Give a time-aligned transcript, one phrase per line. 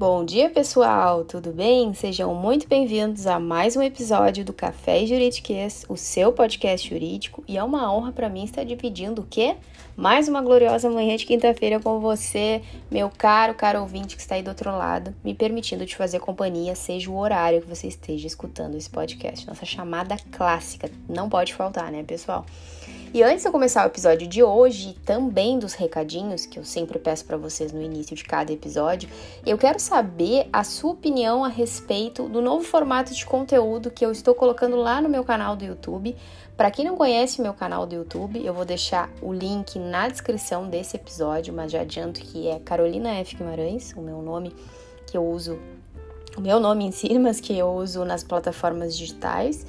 [0.00, 1.24] Bom dia, pessoal!
[1.24, 1.92] Tudo bem?
[1.92, 7.58] Sejam muito bem-vindos a mais um episódio do Café Juridiquês, o seu podcast jurídico, e
[7.58, 9.56] é uma honra para mim estar dividindo o quê?
[9.94, 14.42] Mais uma gloriosa manhã de quinta-feira com você, meu caro, caro ouvinte que está aí
[14.42, 18.78] do outro lado, me permitindo te fazer companhia, seja o horário que você esteja escutando
[18.78, 19.46] esse podcast.
[19.46, 22.46] Nossa chamada clássica, não pode faltar, né, pessoal?
[23.12, 26.96] E antes de eu começar o episódio de hoje, também dos recadinhos que eu sempre
[26.96, 29.08] peço para vocês no início de cada episódio,
[29.44, 34.12] eu quero saber a sua opinião a respeito do novo formato de conteúdo que eu
[34.12, 36.16] estou colocando lá no meu canal do YouTube.
[36.56, 40.08] Para quem não conhece o meu canal do YouTube, eu vou deixar o link na
[40.08, 43.34] descrição desse episódio, mas já adianto que é Carolina F.
[43.34, 44.54] Guimarães, o meu nome
[45.08, 45.58] que eu uso,
[46.36, 49.66] o meu nome em si, mas que eu uso nas plataformas digitais.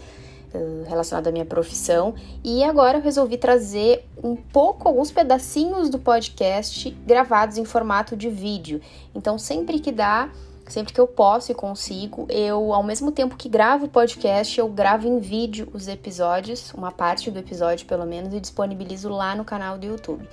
[0.53, 2.13] Eh, relacionado à minha profissão.
[2.43, 8.29] E agora eu resolvi trazer um pouco, alguns pedacinhos do podcast gravados em formato de
[8.29, 8.81] vídeo.
[9.15, 10.29] Então, sempre que dá,
[10.67, 14.67] sempre que eu posso e consigo, eu, ao mesmo tempo que gravo o podcast, eu
[14.67, 19.45] gravo em vídeo os episódios, uma parte do episódio pelo menos, e disponibilizo lá no
[19.45, 20.27] canal do YouTube.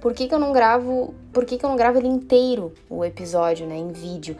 [0.00, 1.14] Por que, que eu não gravo?
[1.30, 4.34] Por que, que eu não gravo ele inteiro, o episódio, né, em vídeo?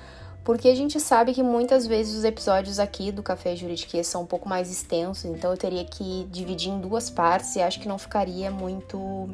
[0.49, 4.27] Porque a gente sabe que muitas vezes os episódios aqui do Café Juridiquês são um
[4.27, 7.99] pouco mais extensos, então eu teria que dividir em duas partes e acho que não
[7.99, 9.29] ficaria muito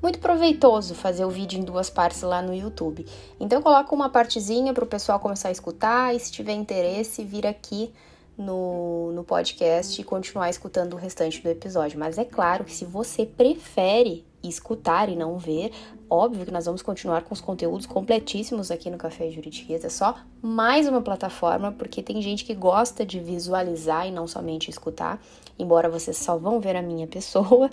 [0.00, 3.04] muito proveitoso fazer o vídeo em duas partes lá no YouTube.
[3.38, 7.22] Então eu coloco uma partezinha para o pessoal começar a escutar e se tiver interesse
[7.22, 7.92] vir aqui
[8.34, 11.98] no, no podcast e continuar escutando o restante do episódio.
[11.98, 15.72] Mas é claro que se você prefere escutar e não ver,
[16.08, 19.84] óbvio que nós vamos continuar com os conteúdos completíssimos aqui no Café Juridiquês.
[19.84, 24.70] É só mais uma plataforma, porque tem gente que gosta de visualizar e não somente
[24.70, 25.20] escutar,
[25.58, 27.70] embora vocês só vão ver a minha pessoa.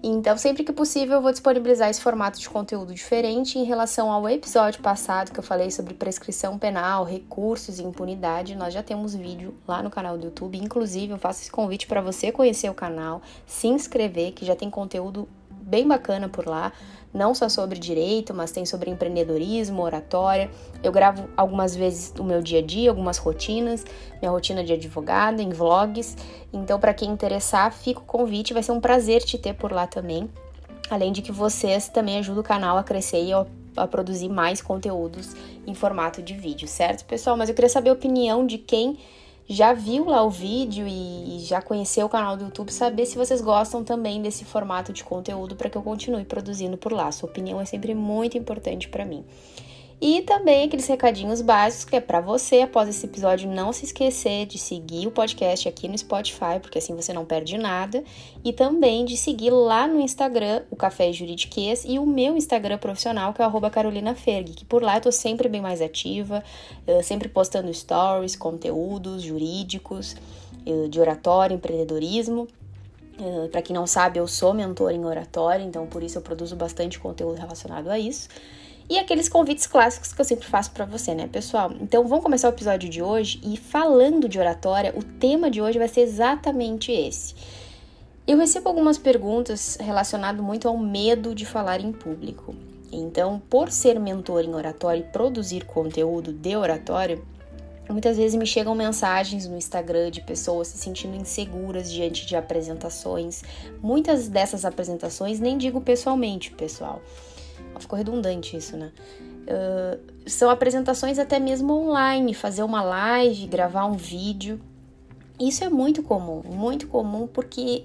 [0.00, 4.28] Então, sempre que possível, eu vou disponibilizar esse formato de conteúdo diferente em relação ao
[4.28, 8.54] episódio passado que eu falei sobre prescrição penal, recursos e impunidade.
[8.54, 10.56] Nós já temos vídeo lá no canal do YouTube.
[10.56, 14.70] Inclusive, eu faço esse convite para você conhecer o canal, se inscrever, que já tem
[14.70, 15.28] conteúdo
[15.68, 16.72] bem bacana por lá
[17.12, 20.50] não só sobre direito, mas tem sobre empreendedorismo, oratória.
[20.82, 23.84] Eu gravo algumas vezes o meu dia a dia, algumas rotinas,
[24.20, 26.16] minha rotina de advogada, em vlogs.
[26.52, 29.86] Então, para quem interessar, fica o convite, vai ser um prazer te ter por lá
[29.86, 30.28] também.
[30.90, 33.32] Além de que vocês também ajudam o canal a crescer e
[33.76, 35.34] a produzir mais conteúdos
[35.66, 37.36] em formato de vídeo, certo, pessoal?
[37.36, 38.98] Mas eu queria saber a opinião de quem
[39.48, 43.40] já viu lá o vídeo e já conheceu o canal do YouTube, saber se vocês
[43.40, 47.10] gostam também desse formato de conteúdo para que eu continue produzindo por lá.
[47.10, 49.24] Sua opinião é sempre muito importante para mim.
[50.00, 54.46] E também aqueles recadinhos básicos que é para você, após esse episódio, não se esquecer
[54.46, 58.04] de seguir o podcast aqui no Spotify, porque assim você não perde nada.
[58.44, 63.34] E também de seguir lá no Instagram, o Café Juridiquês, e o meu Instagram profissional,
[63.34, 66.44] que é o Carolina Ferg, que por lá eu tô sempre bem mais ativa,
[67.02, 70.14] sempre postando stories, conteúdos jurídicos,
[70.88, 72.46] de oratório, empreendedorismo.
[73.50, 77.00] Para quem não sabe, eu sou mentor em oratória, então por isso eu produzo bastante
[77.00, 78.28] conteúdo relacionado a isso
[78.90, 81.72] e aqueles convites clássicos que eu sempre faço para você, né, pessoal?
[81.78, 85.78] Então vamos começar o episódio de hoje e falando de oratória, o tema de hoje
[85.78, 87.34] vai ser exatamente esse.
[88.26, 92.54] Eu recebo algumas perguntas relacionadas muito ao medo de falar em público.
[92.90, 97.20] Então, por ser mentor em oratória e produzir conteúdo de oratória,
[97.90, 103.42] muitas vezes me chegam mensagens no Instagram de pessoas se sentindo inseguras diante de apresentações.
[103.82, 107.02] Muitas dessas apresentações nem digo pessoalmente, pessoal
[107.78, 108.92] ficou redundante isso, né?
[109.48, 114.60] Uh, são apresentações até mesmo online, fazer uma live, gravar um vídeo.
[115.40, 117.84] Isso é muito comum, muito comum porque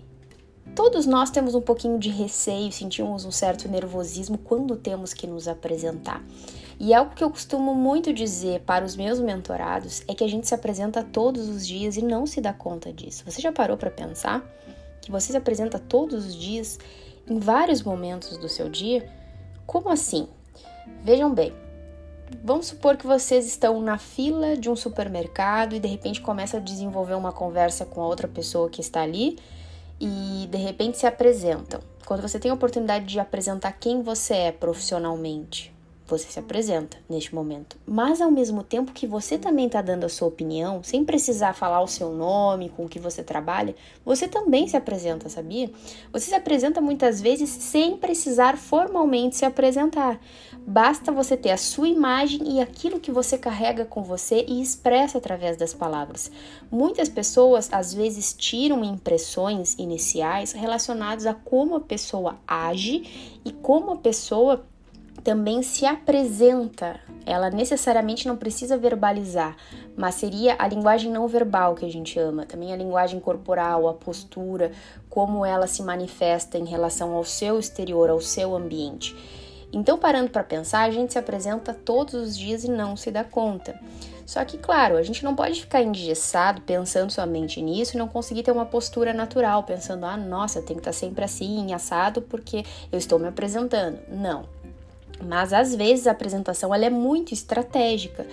[0.76, 5.48] todos nós temos um pouquinho de receio, sentimos um certo nervosismo quando temos que nos
[5.48, 6.24] apresentar.
[6.80, 10.48] E algo que eu costumo muito dizer para os meus mentorados é que a gente
[10.48, 13.24] se apresenta todos os dias e não se dá conta disso.
[13.26, 14.44] Você já parou para pensar
[15.02, 16.80] que você se apresenta todos os dias
[17.28, 19.08] em vários momentos do seu dia?
[19.66, 20.28] Como assim?
[21.04, 21.54] Vejam bem,
[22.44, 26.60] vamos supor que vocês estão na fila de um supermercado e de repente começa a
[26.60, 29.38] desenvolver uma conversa com a outra pessoa que está ali
[30.00, 31.80] e de repente se apresentam.
[32.06, 35.73] Quando você tem a oportunidade de apresentar quem você é profissionalmente,
[36.18, 37.78] você se apresenta neste momento.
[37.86, 41.82] Mas ao mesmo tempo que você também está dando a sua opinião, sem precisar falar
[41.82, 43.76] o seu nome, com o que você trabalha,
[44.06, 45.72] você também se apresenta, sabia?
[46.12, 50.20] Você se apresenta muitas vezes sem precisar formalmente se apresentar.
[50.66, 55.18] Basta você ter a sua imagem e aquilo que você carrega com você e expressa
[55.18, 56.32] através das palavras.
[56.72, 63.92] Muitas pessoas às vezes tiram impressões iniciais relacionadas a como a pessoa age e como
[63.92, 64.66] a pessoa
[65.24, 67.00] também se apresenta.
[67.26, 69.56] Ela necessariamente não precisa verbalizar,
[69.96, 73.94] mas seria a linguagem não verbal que a gente ama, também a linguagem corporal, a
[73.94, 74.72] postura,
[75.10, 79.16] como ela se manifesta em relação ao seu exterior, ao seu ambiente.
[79.72, 83.24] Então, parando para pensar, a gente se apresenta todos os dias e não se dá
[83.24, 83.80] conta.
[84.26, 88.44] Só que, claro, a gente não pode ficar engessado pensando somente nisso e não conseguir
[88.44, 93.00] ter uma postura natural, pensando, ah, nossa, tem que estar sempre assim, assado, porque eu
[93.00, 94.00] estou me apresentando.
[94.10, 94.63] Não.
[95.26, 98.28] Mas às vezes a apresentação ela é muito estratégica.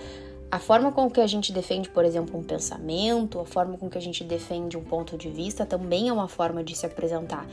[0.51, 3.97] A forma com que a gente defende, por exemplo, um pensamento, a forma com que
[3.97, 7.47] a gente defende um ponto de vista também é uma forma de se apresentar.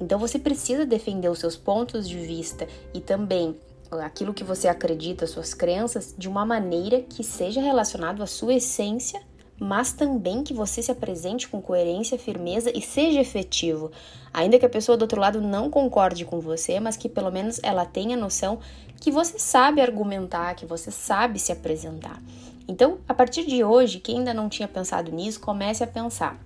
[0.00, 3.56] Então você precisa defender os seus pontos de vista e também
[4.02, 9.20] aquilo que você acredita, suas crenças, de uma maneira que seja relacionado à sua essência
[9.60, 13.92] mas também que você se apresente com coerência, firmeza e seja efetivo.
[14.32, 17.60] Ainda que a pessoa do outro lado não concorde com você, mas que pelo menos
[17.62, 18.58] ela tenha noção
[18.98, 22.20] que você sabe argumentar, que você sabe se apresentar.
[22.66, 26.40] Então, a partir de hoje, quem ainda não tinha pensado nisso, comece a pensar.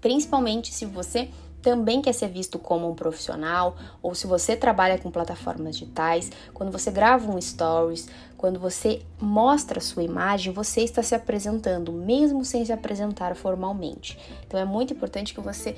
[0.00, 1.30] Principalmente se você
[1.62, 6.72] também quer ser visto como um profissional, ou se você trabalha com plataformas digitais, quando
[6.72, 8.08] você grava um stories,
[8.42, 14.18] quando você mostra a sua imagem, você está se apresentando, mesmo sem se apresentar formalmente.
[14.44, 15.76] Então é muito importante que você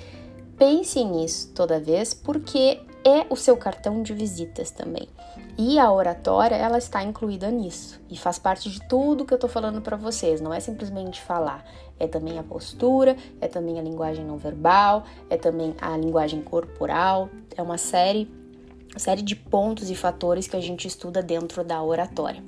[0.56, 5.06] pense nisso toda vez, porque é o seu cartão de visitas também.
[5.58, 9.46] E a oratória, ela está incluída nisso e faz parte de tudo que eu tô
[9.46, 11.67] falando para vocês, não é simplesmente falar,
[12.00, 17.28] é também a postura, é também a linguagem não verbal, é também a linguagem corporal,
[17.55, 18.26] é uma série
[18.99, 22.43] série de pontos e fatores que a gente estuda dentro da oratória.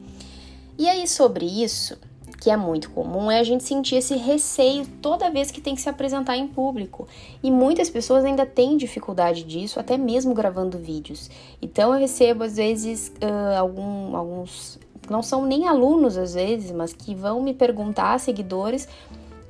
[0.79, 1.99] E aí sobre isso,
[2.41, 5.81] que é muito comum, é a gente sentir esse receio toda vez que tem que
[5.81, 7.09] se apresentar em público.
[7.43, 11.31] E muitas pessoas ainda têm dificuldade disso, até mesmo gravando vídeos.
[11.61, 14.79] Então eu recebo às vezes uh, algum, alguns,
[15.11, 18.87] não são nem alunos às vezes, mas que vão me perguntar, seguidores,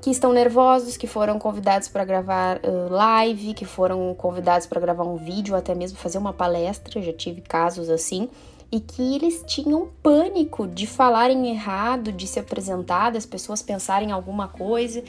[0.06, 5.02] que estão nervosos, que foram convidados para gravar uh, live, que foram convidados para gravar
[5.02, 7.02] um vídeo, até mesmo fazer uma palestra.
[7.02, 8.28] Já tive casos assim
[8.70, 14.46] e que eles tinham pânico de falarem errado, de se apresentar, das pessoas pensarem alguma
[14.46, 15.02] coisa.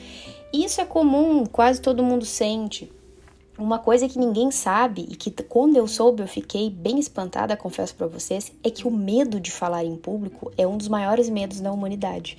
[0.52, 2.90] Isso é comum, quase todo mundo sente.
[3.56, 7.94] Uma coisa que ninguém sabe e que quando eu soube eu fiquei bem espantada, confesso
[7.94, 11.60] para vocês, é que o medo de falar em público é um dos maiores medos
[11.60, 12.36] da humanidade.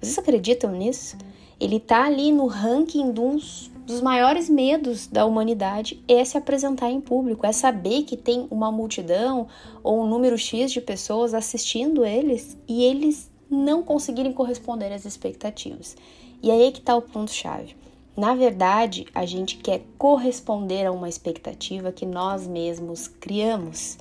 [0.00, 1.16] Vocês acreditam nisso?
[1.60, 7.00] Ele tá ali no ranking dos dos maiores medos da humanidade é se apresentar em
[7.00, 9.48] público, é saber que tem uma multidão
[9.82, 15.96] ou um número X de pessoas assistindo eles e eles não conseguirem corresponder às expectativas.
[16.42, 17.74] E aí é que está o ponto-chave.
[18.14, 23.96] Na verdade, a gente quer corresponder a uma expectativa que nós mesmos criamos.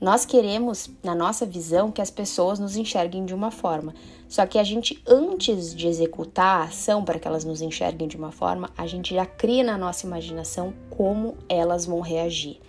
[0.00, 3.94] Nós queremos, na nossa visão, que as pessoas nos enxerguem de uma forma.
[4.28, 8.16] Só que a gente, antes de executar a ação para que elas nos enxerguem de
[8.16, 12.60] uma forma, a gente já cria na nossa imaginação como elas vão reagir.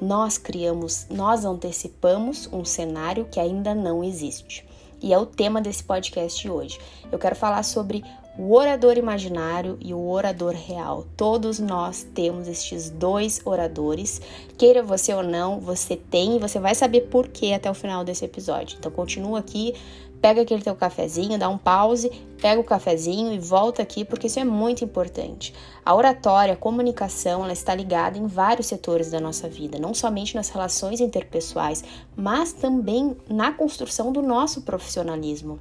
[0.00, 4.66] Nós criamos, nós antecipamos um cenário que ainda não existe.
[5.00, 6.78] E é o tema desse podcast hoje.
[7.10, 8.04] Eu quero falar sobre
[8.38, 11.06] o orador imaginário e o orador real.
[11.16, 14.20] Todos nós temos estes dois oradores.
[14.58, 18.04] Queira você ou não, você tem e você vai saber por que até o final
[18.04, 18.76] desse episódio.
[18.78, 19.74] Então continua aqui,
[20.20, 24.38] pega aquele teu cafezinho, dá um pause, pega o cafezinho e volta aqui porque isso
[24.38, 25.54] é muito importante.
[25.84, 30.34] A oratória, a comunicação, ela está ligada em vários setores da nossa vida, não somente
[30.34, 31.84] nas relações interpessoais,
[32.16, 35.58] mas também na construção do nosso profissionalismo.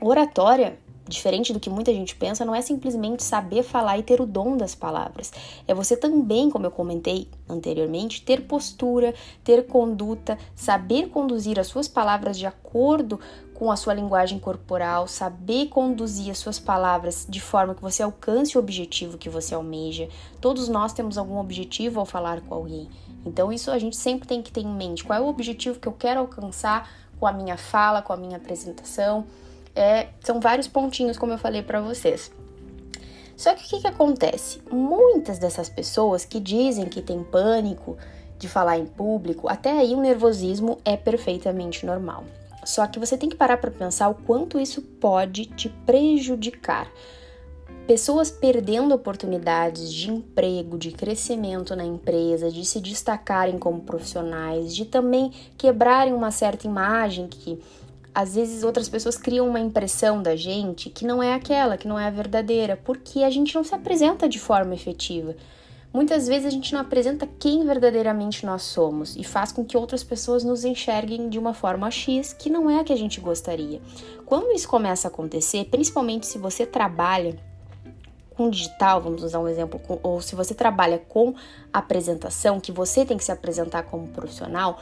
[0.00, 0.78] Oratória
[1.12, 4.56] Diferente do que muita gente pensa, não é simplesmente saber falar e ter o dom
[4.56, 5.30] das palavras.
[5.68, 9.14] É você também, como eu comentei anteriormente, ter postura,
[9.44, 13.20] ter conduta, saber conduzir as suas palavras de acordo
[13.54, 18.56] com a sua linguagem corporal, saber conduzir as suas palavras de forma que você alcance
[18.56, 20.08] o objetivo que você almeja.
[20.40, 22.88] Todos nós temos algum objetivo ao falar com alguém.
[23.26, 25.04] Então, isso a gente sempre tem que ter em mente.
[25.04, 26.90] Qual é o objetivo que eu quero alcançar
[27.20, 29.26] com a minha fala, com a minha apresentação?
[29.74, 32.30] É, são vários pontinhos, como eu falei para vocês.
[33.36, 34.60] Só que o que, que acontece?
[34.70, 37.96] Muitas dessas pessoas que dizem que tem pânico
[38.38, 42.24] de falar em público, até aí o nervosismo é perfeitamente normal.
[42.64, 46.90] Só que você tem que parar para pensar o quanto isso pode te prejudicar.
[47.86, 54.84] Pessoas perdendo oportunidades de emprego, de crescimento na empresa, de se destacarem como profissionais, de
[54.84, 57.60] também quebrarem uma certa imagem que
[58.14, 61.98] às vezes outras pessoas criam uma impressão da gente que não é aquela, que não
[61.98, 65.34] é a verdadeira, porque a gente não se apresenta de forma efetiva.
[65.92, 70.02] muitas vezes a gente não apresenta quem verdadeiramente nós somos e faz com que outras
[70.02, 73.80] pessoas nos enxerguem de uma forma X que não é a que a gente gostaria.
[74.24, 77.36] Quando isso começa a acontecer, principalmente se você trabalha
[78.34, 81.34] com digital, vamos usar um exemplo, ou se você trabalha com
[81.70, 84.80] apresentação, que você tem que se apresentar como profissional,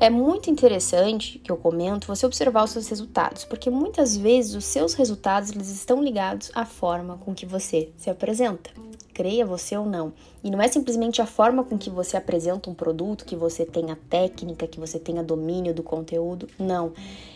[0.00, 4.64] é muito interessante que eu comento você observar os seus resultados, porque muitas vezes os
[4.64, 8.70] seus resultados eles estão ligados à forma com que você se apresenta.
[9.12, 10.12] Creia você ou não.
[10.42, 13.96] E não é simplesmente a forma com que você apresenta um produto, que você tenha
[14.10, 16.48] técnica, que você tenha domínio do conteúdo.
[16.58, 16.92] Não.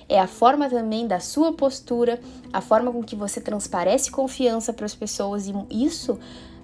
[0.09, 2.21] É a forma também da sua postura,
[2.53, 6.19] a forma com que você transparece confiança para as pessoas e isso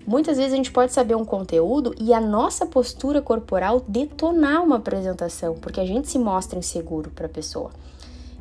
[0.07, 4.77] Muitas vezes a gente pode saber um conteúdo e a nossa postura corporal detonar uma
[4.77, 7.71] apresentação, porque a gente se mostra inseguro para a pessoa.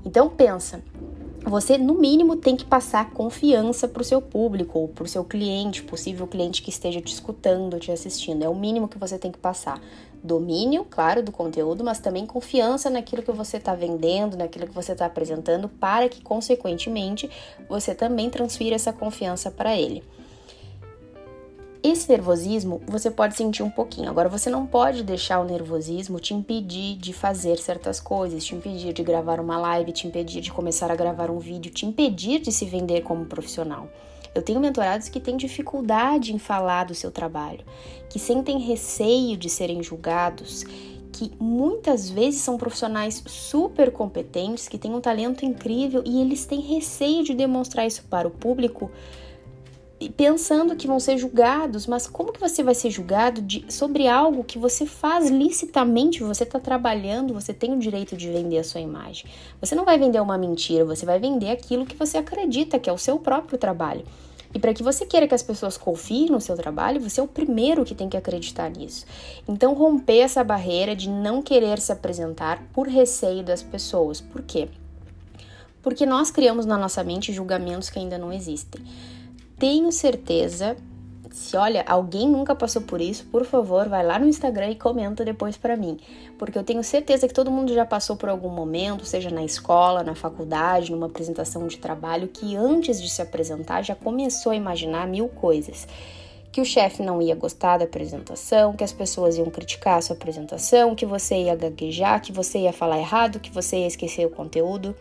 [0.06, 0.84] Então pensa,
[1.46, 5.24] você no mínimo tem que passar confiança para o seu público ou para o seu
[5.24, 8.44] cliente, possível cliente que esteja te escutando, te assistindo.
[8.44, 9.82] É o mínimo que você tem que passar.
[10.22, 14.92] Domínio, claro, do conteúdo, mas também confiança naquilo que você está vendendo, naquilo que você
[14.92, 17.30] está apresentando, para que, consequentemente,
[17.70, 20.04] você também transfira essa confiança para ele.
[21.84, 24.10] Esse nervosismo você pode sentir um pouquinho.
[24.10, 28.94] Agora, você não pode deixar o nervosismo te impedir de fazer certas coisas, te impedir
[28.94, 32.54] de gravar uma live, te impedir de começar a gravar um vídeo, te impedir de
[32.54, 33.90] se vender como profissional.
[34.34, 37.66] Eu tenho mentorados que têm dificuldade em falar do seu trabalho,
[38.10, 40.64] que sentem receio de serem julgados,
[41.12, 46.62] que muitas vezes são profissionais super competentes, que têm um talento incrível e eles têm
[46.62, 48.90] receio de demonstrar isso para o público
[50.10, 54.44] pensando que vão ser julgados, mas como que você vai ser julgado de, sobre algo
[54.44, 58.82] que você faz licitamente, você está trabalhando, você tem o direito de vender a sua
[58.82, 59.26] imagem.
[59.60, 62.94] Você não vai vender uma mentira, você vai vender aquilo que você acredita, que é
[62.94, 64.04] o seu próprio trabalho.
[64.54, 67.28] E para que você queira que as pessoas confiem no seu trabalho, você é o
[67.28, 69.06] primeiro que tem que acreditar nisso.
[69.48, 74.22] Então, romper essa barreira de não querer se apresentar por receio das pessoas.
[74.22, 74.70] Por quê?
[75.82, 78.82] Porque nós criamos na nossa mente julgamentos que ainda não existem
[79.58, 80.76] tenho certeza.
[81.32, 85.26] Se olha, alguém nunca passou por isso, por favor, vai lá no Instagram e comenta
[85.26, 85.98] depois para mim,
[86.38, 90.04] porque eu tenho certeza que todo mundo já passou por algum momento, seja na escola,
[90.04, 95.08] na faculdade, numa apresentação de trabalho, que antes de se apresentar já começou a imaginar
[95.08, 95.88] mil coisas
[96.54, 100.16] que o chefe não ia gostar da apresentação, que as pessoas iam criticar a sua
[100.16, 104.30] apresentação, que você ia gaguejar, que você ia falar errado, que você ia esquecer o
[104.30, 104.96] conteúdo.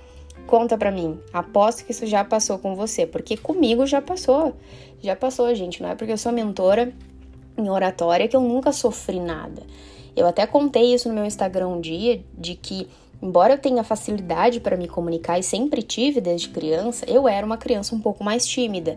[0.47, 1.19] Conta pra mim.
[1.33, 4.55] Aposto que isso já passou com você, porque comigo já passou.
[5.01, 5.83] Já passou, gente.
[5.83, 6.93] Não é porque eu sou mentora
[7.57, 9.63] em oratória que eu nunca sofri nada.
[10.17, 12.89] Eu até contei isso no meu Instagram um dia de que
[13.23, 17.57] embora eu tenha facilidade para me comunicar e sempre tive desde criança, eu era uma
[17.57, 18.97] criança um pouco mais tímida.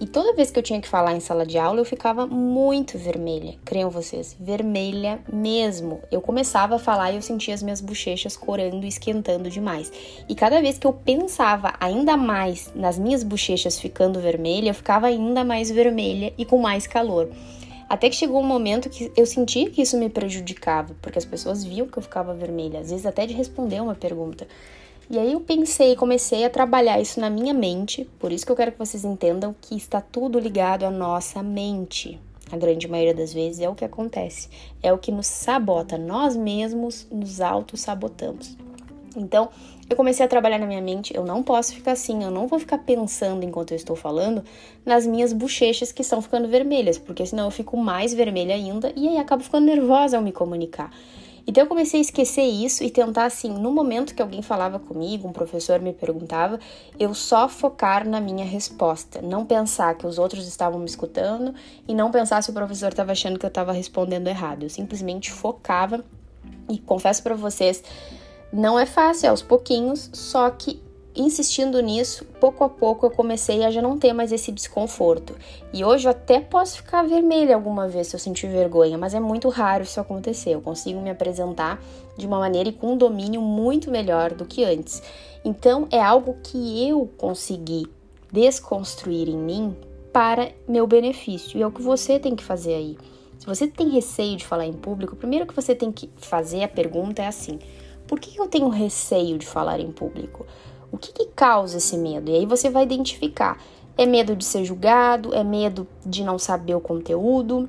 [0.00, 2.98] E toda vez que eu tinha que falar em sala de aula, eu ficava muito
[2.98, 3.54] vermelha.
[3.64, 6.00] Creiam vocês, vermelha mesmo.
[6.10, 9.92] Eu começava a falar e eu sentia as minhas bochechas corando e esquentando demais.
[10.28, 15.06] E cada vez que eu pensava ainda mais nas minhas bochechas ficando vermelha, eu ficava
[15.06, 17.28] ainda mais vermelha e com mais calor.
[17.88, 21.64] Até que chegou um momento que eu senti que isso me prejudicava, porque as pessoas
[21.64, 24.46] viam que eu ficava vermelha, às vezes até de responder uma pergunta.
[25.10, 28.56] E aí eu pensei, comecei a trabalhar isso na minha mente, por isso que eu
[28.56, 32.18] quero que vocês entendam que está tudo ligado à nossa mente.
[32.50, 34.48] A grande maioria das vezes é o que acontece,
[34.82, 38.56] é o que nos sabota, nós mesmos nos auto-sabotamos.
[39.16, 39.48] Então,
[39.88, 42.58] eu comecei a trabalhar na minha mente, eu não posso ficar assim, eu não vou
[42.58, 44.42] ficar pensando enquanto eu estou falando
[44.84, 49.08] nas minhas bochechas que estão ficando vermelhas, porque senão eu fico mais vermelha ainda e
[49.08, 50.90] aí acabo ficando nervosa ao me comunicar.
[51.46, 55.28] Então eu comecei a esquecer isso e tentar assim, no momento que alguém falava comigo,
[55.28, 56.58] um professor me perguntava,
[56.98, 61.54] eu só focar na minha resposta, não pensar que os outros estavam me escutando
[61.86, 64.62] e não pensar se o professor estava achando que eu estava respondendo errado.
[64.62, 66.02] Eu simplesmente focava
[66.68, 67.84] e confesso para vocês,
[68.54, 70.80] não é fácil, é aos pouquinhos, só que
[71.16, 75.34] insistindo nisso, pouco a pouco eu comecei a já não ter mais esse desconforto.
[75.72, 79.20] E hoje eu até posso ficar vermelha alguma vez se eu sentir vergonha, mas é
[79.20, 80.50] muito raro isso acontecer.
[80.50, 81.82] Eu consigo me apresentar
[82.16, 85.02] de uma maneira e com um domínio muito melhor do que antes.
[85.44, 87.86] Então é algo que eu consegui
[88.32, 89.76] desconstruir em mim
[90.12, 91.58] para meu benefício.
[91.58, 92.96] E é o que você tem que fazer aí.
[93.38, 96.62] Se você tem receio de falar em público, o primeiro que você tem que fazer
[96.62, 97.58] a pergunta é assim:
[98.06, 100.46] por que eu tenho receio de falar em público?
[100.90, 102.30] O que, que causa esse medo?
[102.30, 103.58] E aí você vai identificar.
[103.96, 105.34] É medo de ser julgado?
[105.34, 107.68] É medo de não saber o conteúdo?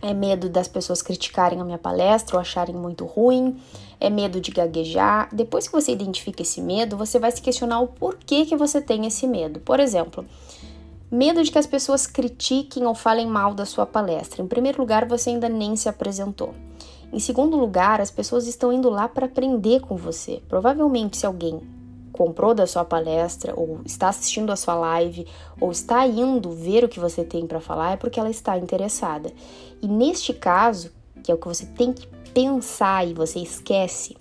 [0.00, 3.60] É medo das pessoas criticarem a minha palestra ou acharem muito ruim?
[4.00, 5.28] É medo de gaguejar?
[5.32, 9.06] Depois que você identifica esse medo, você vai se questionar o porquê que você tem
[9.06, 9.58] esse medo.
[9.60, 10.24] Por exemplo,
[11.10, 14.42] Medo de que as pessoas critiquem ou falem mal da sua palestra.
[14.42, 16.54] Em primeiro lugar, você ainda nem se apresentou.
[17.12, 20.42] Em segundo lugar, as pessoas estão indo lá para aprender com você.
[20.48, 21.60] Provavelmente, se alguém
[22.12, 25.26] comprou da sua palestra, ou está assistindo a sua live,
[25.60, 29.32] ou está indo ver o que você tem para falar, é porque ela está interessada.
[29.80, 30.90] E neste caso,
[31.22, 34.16] que é o que você tem que pensar e você esquece,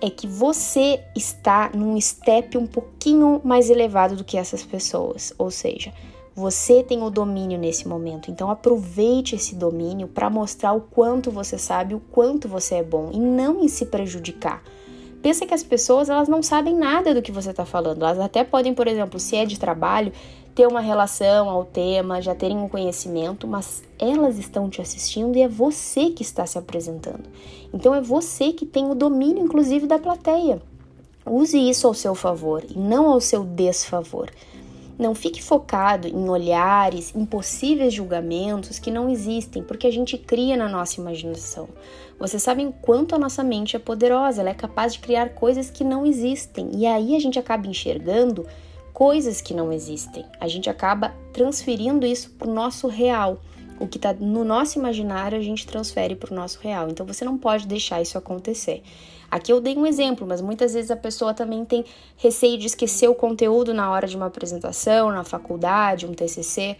[0.00, 5.50] é que você está num step um pouquinho mais elevado do que essas pessoas, ou
[5.50, 5.92] seja,
[6.34, 11.58] você tem o domínio nesse momento, então aproveite esse domínio para mostrar o quanto você
[11.58, 14.62] sabe, o quanto você é bom e não em se prejudicar.
[15.22, 18.04] Pensa que as pessoas elas não sabem nada do que você está falando.
[18.04, 20.12] Elas até podem, por exemplo, se é de trabalho,
[20.52, 25.42] ter uma relação ao tema, já terem um conhecimento, mas elas estão te assistindo e
[25.42, 27.22] é você que está se apresentando.
[27.72, 30.60] Então é você que tem o domínio, inclusive, da plateia.
[31.24, 34.28] Use isso ao seu favor e não ao seu desfavor.
[35.02, 40.56] Não fique focado em olhares, em possíveis julgamentos que não existem, porque a gente cria
[40.56, 41.68] na nossa imaginação.
[42.20, 45.82] Vocês sabem quanto a nossa mente é poderosa, ela é capaz de criar coisas que
[45.82, 46.70] não existem.
[46.76, 48.46] E aí a gente acaba enxergando
[48.92, 50.24] coisas que não existem.
[50.38, 53.40] A gente acaba transferindo isso para o nosso real.
[53.80, 56.88] O que está no nosso imaginário, a gente transfere para o nosso real.
[56.88, 58.84] Então você não pode deixar isso acontecer.
[59.32, 61.86] Aqui eu dei um exemplo, mas muitas vezes a pessoa também tem
[62.18, 66.76] receio de esquecer o conteúdo na hora de uma apresentação, na faculdade, um TCC.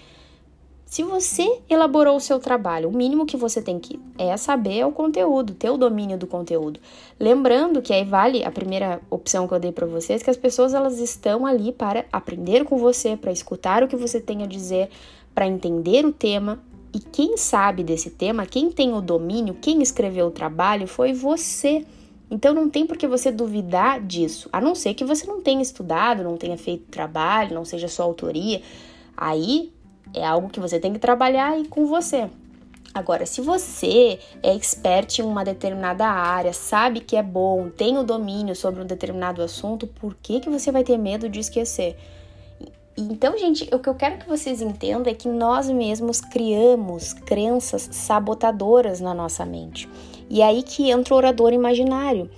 [0.84, 4.92] Se você elaborou o seu trabalho, o mínimo que você tem que é saber o
[4.92, 6.78] conteúdo, ter o domínio do conteúdo.
[7.18, 10.74] Lembrando que aí vale a primeira opção que eu dei para vocês, que as pessoas
[10.74, 14.90] elas estão ali para aprender com você, para escutar o que você tem a dizer,
[15.34, 16.62] para entender o tema.
[16.92, 21.86] E quem sabe desse tema, quem tem o domínio, quem escreveu o trabalho foi você.
[22.32, 25.60] Então não tem por que você duvidar disso, a não ser que você não tenha
[25.60, 28.62] estudado, não tenha feito trabalho, não seja sua autoria.
[29.14, 29.70] Aí
[30.14, 32.30] é algo que você tem que trabalhar aí com você.
[32.94, 38.02] Agora, se você é expert em uma determinada área, sabe que é bom, tem o
[38.02, 41.98] domínio sobre um determinado assunto, por que, que você vai ter medo de esquecer?
[42.96, 47.90] Então, gente, o que eu quero que vocês entendam é que nós mesmos criamos crenças
[47.92, 49.86] sabotadoras na nossa mente.
[50.28, 52.30] E é aí que entra o orador imaginário.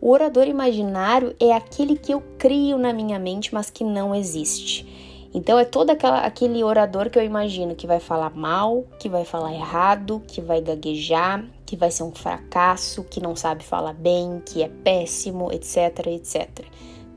[0.00, 4.86] O orador imaginário é aquele que eu crio na minha mente, mas que não existe.
[5.34, 9.24] Então é todo aquela, aquele orador que eu imagino que vai falar mal, que vai
[9.24, 14.42] falar errado, que vai gaguejar, que vai ser um fracasso, que não sabe falar bem,
[14.44, 16.66] que é péssimo, etc, etc.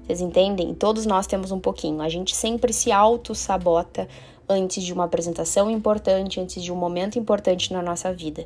[0.04, 0.74] Vocês entendem?
[0.74, 2.02] Todos nós temos um pouquinho.
[2.02, 4.08] A gente sempre se auto-sabota
[4.48, 8.46] antes de uma apresentação importante, antes de um momento importante na nossa vida.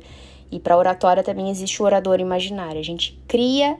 [0.50, 2.80] E para oratória também existe o orador imaginário.
[2.80, 3.78] A gente cria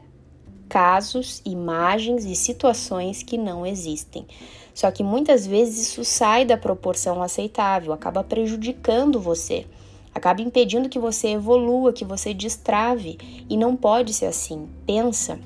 [0.68, 4.24] casos, imagens e situações que não existem.
[4.72, 9.66] Só que muitas vezes isso sai da proporção aceitável, acaba prejudicando você,
[10.14, 13.18] acaba impedindo que você evolua, que você destrave.
[13.48, 14.68] E não pode ser assim.
[14.86, 15.40] Pensa,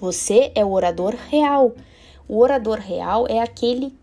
[0.00, 1.72] você é o orador real.
[2.26, 3.94] O orador real é aquele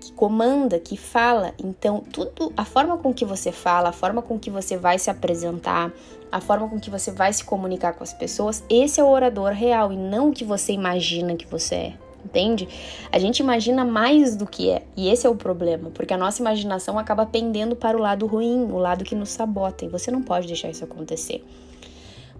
[0.00, 1.52] que comanda, que fala.
[1.62, 5.10] Então, tudo, a forma com que você fala, a forma com que você vai se
[5.10, 5.92] apresentar,
[6.32, 9.52] a forma com que você vai se comunicar com as pessoas, esse é o orador
[9.52, 12.68] real e não o que você imagina que você é entende?
[13.10, 16.40] A gente imagina mais do que é, e esse é o problema, porque a nossa
[16.40, 20.22] imaginação acaba pendendo para o lado ruim, o lado que nos sabota, e você não
[20.22, 21.42] pode deixar isso acontecer.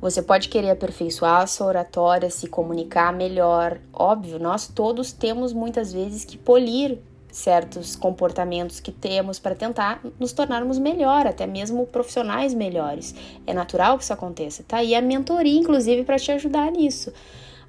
[0.01, 3.79] Você pode querer aperfeiçoar a sua oratória, se comunicar melhor.
[3.93, 6.99] Óbvio, nós todos temos muitas vezes que polir
[7.33, 13.15] certos comportamentos que temos para tentar nos tornarmos melhor, até mesmo profissionais melhores.
[13.47, 14.65] É natural que isso aconteça.
[14.67, 17.13] Tá aí a mentoria, inclusive, para te ajudar nisso.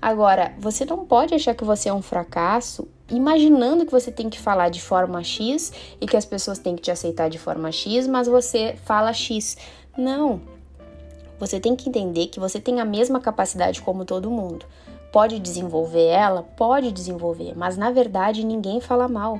[0.01, 4.39] Agora, você não pode achar que você é um fracasso imaginando que você tem que
[4.39, 8.07] falar de forma X e que as pessoas têm que te aceitar de forma X,
[8.07, 9.57] mas você fala X.
[9.95, 10.41] Não.
[11.39, 14.65] Você tem que entender que você tem a mesma capacidade como todo mundo.
[15.11, 16.43] Pode desenvolver ela?
[16.43, 19.39] Pode desenvolver, mas na verdade ninguém fala mal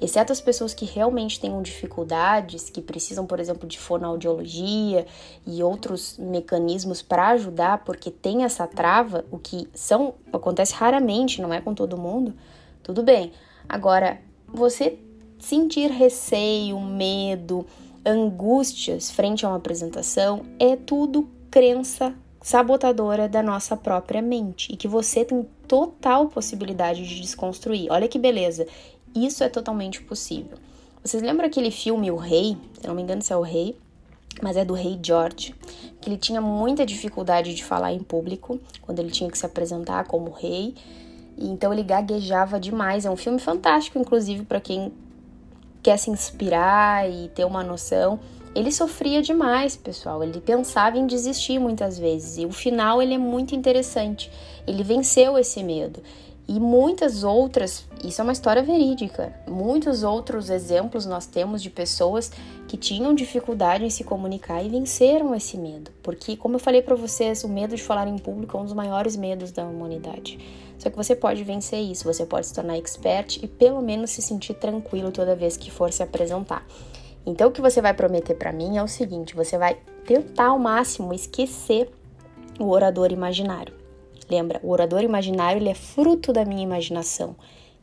[0.00, 5.06] exceto as pessoas que realmente tenham dificuldades, que precisam, por exemplo, de fonoaudiologia
[5.46, 11.52] e outros mecanismos para ajudar, porque tem essa trava, o que são acontece raramente, não
[11.52, 12.34] é com todo mundo.
[12.82, 13.32] Tudo bem.
[13.68, 14.98] Agora, você
[15.38, 17.66] sentir receio, medo,
[18.04, 24.88] angústias frente a uma apresentação é tudo crença sabotadora da nossa própria mente e que
[24.88, 27.90] você tem total possibilidade de desconstruir.
[27.90, 28.66] Olha que beleza.
[29.14, 30.56] Isso é totalmente possível.
[31.02, 32.56] Vocês lembram aquele filme O Rei?
[32.80, 33.76] Se não me engano, se é O Rei,
[34.42, 35.54] mas é do Rei George,
[36.00, 40.04] que ele tinha muita dificuldade de falar em público quando ele tinha que se apresentar
[40.04, 40.74] como rei,
[41.36, 43.04] então ele gaguejava demais.
[43.04, 44.92] É um filme fantástico, inclusive, para quem
[45.82, 48.20] quer se inspirar e ter uma noção,
[48.54, 50.22] ele sofria demais, pessoal.
[50.22, 52.38] Ele pensava em desistir muitas vezes.
[52.38, 54.30] E o final ele é muito interessante.
[54.66, 56.02] Ele venceu esse medo.
[56.48, 59.32] E muitas outras, isso é uma história verídica.
[59.46, 62.32] Muitos outros exemplos nós temos de pessoas
[62.66, 65.92] que tinham dificuldade em se comunicar e venceram esse medo.
[66.02, 68.72] Porque, como eu falei para vocês, o medo de falar em público é um dos
[68.72, 70.40] maiores medos da humanidade.
[70.76, 74.20] Só que você pode vencer isso, você pode se tornar expert e pelo menos se
[74.20, 76.66] sentir tranquilo toda vez que for se apresentar.
[77.24, 80.58] Então, o que você vai prometer para mim é o seguinte: você vai tentar ao
[80.58, 81.90] máximo esquecer
[82.58, 83.74] o orador imaginário.
[84.28, 87.34] Lembra, o orador imaginário ele é fruto da minha imaginação.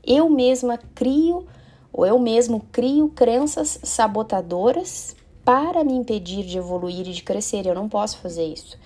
[0.06, 1.46] Eu mesma crio
[1.92, 7.66] ou eu mesmo crio crenças sabotadoras para me impedir de evoluir e de crescer.
[7.66, 8.78] Eu não posso fazer isso.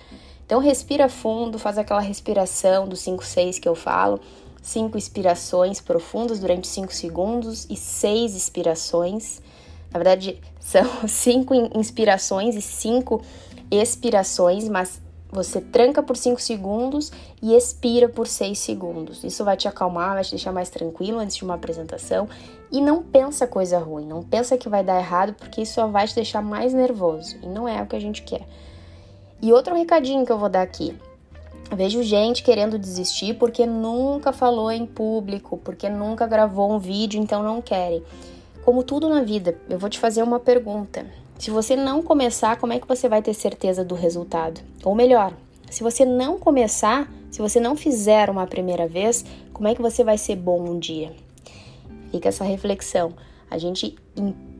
[0.44, 4.20] Então respira fundo, faz aquela respiração do 5 6 que eu falo,
[4.60, 9.40] cinco inspirações profundas durante 5 segundos e seis expirações.
[9.92, 13.22] Na verdade, são cinco inspirações e cinco
[13.70, 15.00] expirações, mas
[15.32, 19.24] você tranca por 5 segundos e expira por 6 segundos.
[19.24, 22.28] Isso vai te acalmar, vai te deixar mais tranquilo antes de uma apresentação.
[22.70, 26.06] E não pensa coisa ruim, não pensa que vai dar errado, porque isso só vai
[26.06, 27.38] te deixar mais nervoso.
[27.42, 28.46] E não é o que a gente quer.
[29.40, 30.94] E outro recadinho que eu vou dar aqui.
[31.74, 37.42] Vejo gente querendo desistir porque nunca falou em público, porque nunca gravou um vídeo, então
[37.42, 38.02] não querem.
[38.64, 41.04] Como tudo na vida, eu vou te fazer uma pergunta.
[41.36, 44.60] Se você não começar, como é que você vai ter certeza do resultado?
[44.84, 45.34] Ou melhor,
[45.68, 50.04] se você não começar, se você não fizer uma primeira vez, como é que você
[50.04, 51.12] vai ser bom um dia?
[52.12, 53.12] Fica essa reflexão.
[53.50, 53.96] A gente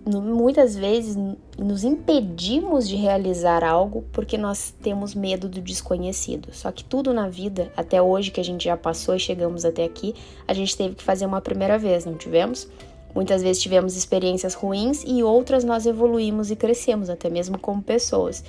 [0.05, 1.17] muitas vezes
[1.57, 6.49] nos impedimos de realizar algo porque nós temos medo do desconhecido.
[6.53, 9.85] Só que tudo na vida, até hoje que a gente já passou e chegamos até
[9.85, 10.13] aqui,
[10.49, 12.69] a gente teve que fazer uma primeira vez, não tivemos?
[13.15, 18.43] Muitas vezes tivemos experiências ruins e outras nós evoluímos e crescemos, até mesmo como pessoas.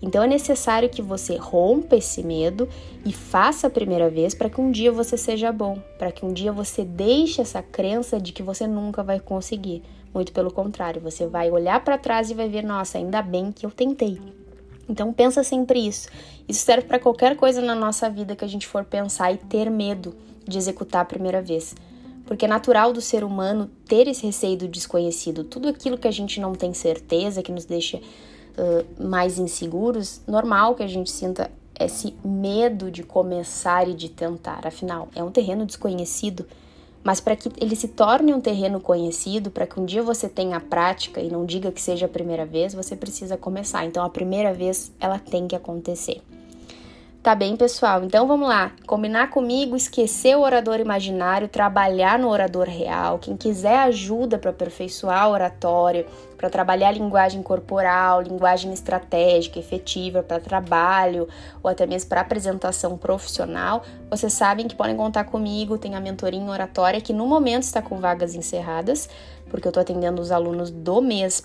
[0.00, 2.68] Então é necessário que você rompa esse medo
[3.04, 6.32] e faça a primeira vez para que um dia você seja bom, para que um
[6.32, 9.82] dia você deixe essa crença de que você nunca vai conseguir.
[10.12, 13.64] Muito pelo contrário, você vai olhar para trás e vai ver, nossa, ainda bem que
[13.64, 14.18] eu tentei.
[14.88, 16.08] Então pensa sempre isso.
[16.48, 19.70] Isso serve para qualquer coisa na nossa vida que a gente for pensar e ter
[19.70, 20.14] medo
[20.46, 21.74] de executar a primeira vez
[22.26, 25.44] porque é natural do ser humano ter esse receio do desconhecido.
[25.44, 30.74] Tudo aquilo que a gente não tem certeza, que nos deixa uh, mais inseguros, normal
[30.74, 34.66] que a gente sinta esse medo de começar e de tentar.
[34.66, 36.46] Afinal, é um terreno desconhecido.
[37.04, 40.56] Mas para que ele se torne um terreno conhecido, para que um dia você tenha
[40.56, 43.84] a prática e não diga que seja a primeira vez, você precisa começar.
[43.84, 46.20] Então a primeira vez ela tem que acontecer.
[47.26, 48.04] Tá bem, pessoal?
[48.04, 48.70] Então vamos lá.
[48.86, 53.18] Combinar comigo, esquecer o orador imaginário, trabalhar no orador real.
[53.18, 56.06] Quem quiser ajuda para aperfeiçoar a oratória,
[56.38, 61.26] para trabalhar linguagem corporal, linguagem estratégica, efetiva para trabalho
[61.64, 65.78] ou até mesmo para apresentação profissional, vocês sabem que podem contar comigo.
[65.78, 69.08] Tem a mentoria em oratória que no momento está com vagas encerradas,
[69.50, 71.42] porque eu estou atendendo os alunos do mês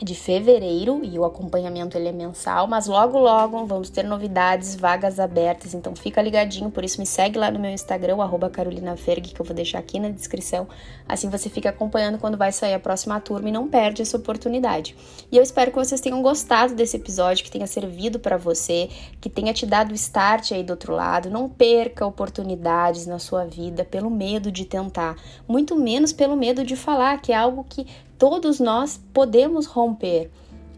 [0.00, 5.20] de fevereiro e o acompanhamento ele é mensal, mas logo logo vamos ter novidades, vagas
[5.20, 9.32] abertas, então fica ligadinho, por isso me segue lá no meu Instagram, arroba Carolina Ferg,
[9.32, 10.66] que eu vou deixar aqui na descrição,
[11.08, 14.96] assim você fica acompanhando quando vai sair a próxima turma e não perde essa oportunidade.
[15.30, 18.88] E eu espero que vocês tenham gostado desse episódio, que tenha servido para você,
[19.20, 23.84] que tenha te dado start aí do outro lado, não perca oportunidades na sua vida
[23.84, 27.86] pelo medo de tentar, muito menos pelo medo de falar, que é algo que
[28.22, 30.30] todos nós podemos romper.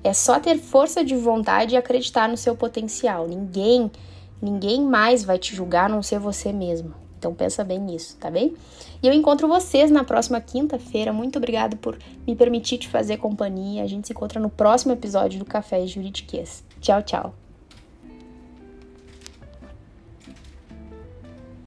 [0.03, 3.29] É só ter força de vontade e acreditar no seu potencial.
[3.29, 3.93] Ninguém,
[4.41, 6.95] ninguém mais vai te julgar a não ser você mesmo.
[7.19, 8.55] Então pensa bem nisso, tá bem?
[9.03, 11.13] E eu encontro vocês na próxima quinta-feira.
[11.13, 13.83] Muito obrigado por me permitir te fazer companhia.
[13.83, 16.65] A gente se encontra no próximo episódio do Café Juridiquês.
[16.81, 17.44] Tchau, tchau.